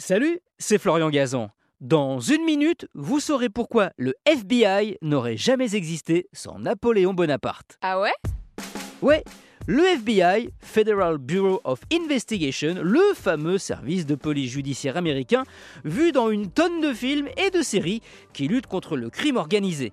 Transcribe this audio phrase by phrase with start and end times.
[0.00, 1.50] Salut, c'est Florian Gazan.
[1.82, 7.76] Dans une minute, vous saurez pourquoi le FBI n'aurait jamais existé sans Napoléon Bonaparte.
[7.82, 8.14] Ah ouais?
[9.02, 9.22] Ouais,
[9.66, 15.44] le FBI, Federal Bureau of Investigation, le fameux service de police judiciaire américain,
[15.84, 18.00] vu dans une tonne de films et de séries
[18.32, 19.92] qui luttent contre le crime organisé.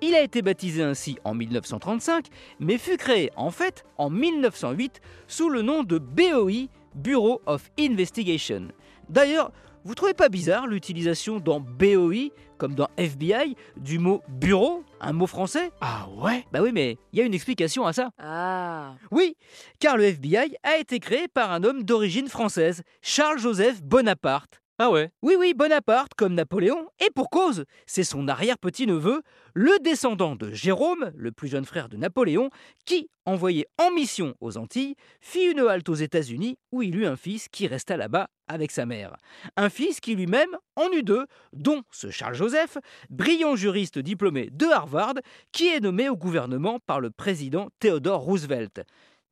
[0.00, 2.26] Il a été baptisé ainsi en 1935,
[2.60, 8.68] mais fut créé en fait en 1908 sous le nom de BOI, Bureau of Investigation.
[9.08, 9.52] D'ailleurs,
[9.84, 15.26] vous trouvez pas bizarre l'utilisation dans BOI, comme dans FBI, du mot bureau, un mot
[15.26, 15.70] français?
[15.80, 16.44] Ah ouais?
[16.52, 18.10] Bah oui, mais il y a une explication à ça.
[18.18, 18.96] Ah.
[19.10, 19.36] Oui,
[19.78, 24.60] car le FBI a été créé par un homme d'origine française, Charles-Joseph Bonaparte.
[24.80, 29.22] Ah ouais Oui, oui, Bonaparte, comme Napoléon, et pour cause, c'est son arrière-petit-neveu,
[29.54, 32.48] le descendant de Jérôme, le plus jeune frère de Napoléon,
[32.86, 37.16] qui, envoyé en mission aux Antilles, fit une halte aux États-Unis où il eut un
[37.16, 39.16] fils qui resta là-bas avec sa mère.
[39.56, 42.78] Un fils qui lui-même en eut deux, dont ce Charles-Joseph,
[43.10, 45.14] brillant juriste diplômé de Harvard,
[45.50, 48.82] qui est nommé au gouvernement par le président Theodore Roosevelt.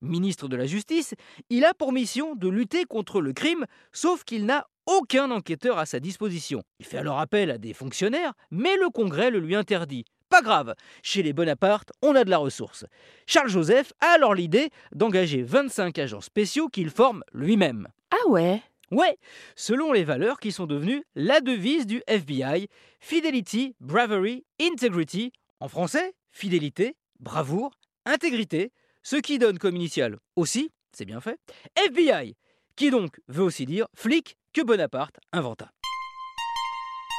[0.02, 1.14] Ministre de la Justice,
[1.50, 5.86] il a pour mission de lutter contre le crime, sauf qu'il n'a aucun enquêteur à
[5.86, 6.62] sa disposition.
[6.78, 10.04] Il fait alors appel à des fonctionnaires, mais le Congrès le lui interdit.
[10.28, 12.84] Pas grave, chez les Bonaparte, on a de la ressource.
[13.26, 17.88] Charles Joseph a alors l'idée d'engager 25 agents spéciaux qu'il forme lui-même.
[18.10, 18.62] Ah ouais?
[18.90, 19.18] Ouais,
[19.56, 22.68] selon les valeurs qui sont devenues la devise du FBI,
[23.00, 27.72] Fidelity, Bravery, Integrity, en français, fidélité, bravoure,
[28.04, 31.38] intégrité, ce qui donne comme initiale aussi, c'est bien fait,
[31.74, 32.36] FBI,
[32.76, 35.70] qui donc veut aussi dire flic que Bonaparte inventa.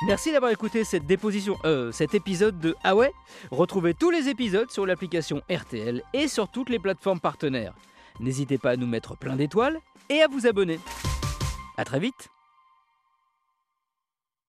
[0.07, 2.95] Merci d'avoir écouté cette déposition, euh, cet épisode de Ah
[3.52, 7.75] Retrouvez tous les épisodes sur l'application RTL et sur toutes les plateformes partenaires.
[8.19, 9.79] N'hésitez pas à nous mettre plein d'étoiles
[10.09, 10.79] et à vous abonner.
[11.77, 12.31] A très vite